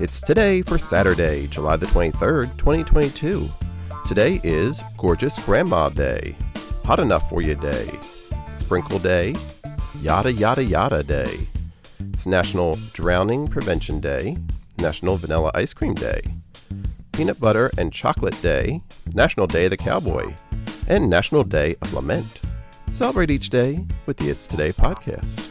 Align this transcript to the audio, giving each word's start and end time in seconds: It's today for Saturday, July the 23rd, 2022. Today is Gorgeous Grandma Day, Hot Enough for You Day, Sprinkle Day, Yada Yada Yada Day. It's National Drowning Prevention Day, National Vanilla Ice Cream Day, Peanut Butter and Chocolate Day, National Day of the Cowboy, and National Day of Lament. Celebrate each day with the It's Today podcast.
It's 0.00 0.22
today 0.22 0.62
for 0.62 0.78
Saturday, 0.78 1.46
July 1.48 1.76
the 1.76 1.84
23rd, 1.84 2.56
2022. 2.56 3.46
Today 4.06 4.40
is 4.42 4.82
Gorgeous 4.96 5.38
Grandma 5.44 5.90
Day, 5.90 6.34
Hot 6.86 7.00
Enough 7.00 7.28
for 7.28 7.42
You 7.42 7.54
Day, 7.54 7.90
Sprinkle 8.56 8.98
Day, 8.98 9.36
Yada 10.00 10.32
Yada 10.32 10.64
Yada 10.64 11.02
Day. 11.02 11.38
It's 12.14 12.24
National 12.24 12.78
Drowning 12.94 13.46
Prevention 13.46 14.00
Day, 14.00 14.38
National 14.78 15.18
Vanilla 15.18 15.50
Ice 15.54 15.74
Cream 15.74 15.92
Day, 15.92 16.22
Peanut 17.12 17.38
Butter 17.38 17.70
and 17.76 17.92
Chocolate 17.92 18.40
Day, 18.40 18.80
National 19.12 19.46
Day 19.46 19.66
of 19.66 19.70
the 19.72 19.76
Cowboy, 19.76 20.32
and 20.88 21.10
National 21.10 21.44
Day 21.44 21.76
of 21.82 21.92
Lament. 21.92 22.40
Celebrate 22.92 23.30
each 23.30 23.50
day 23.50 23.84
with 24.06 24.16
the 24.16 24.30
It's 24.30 24.46
Today 24.46 24.72
podcast. 24.72 25.49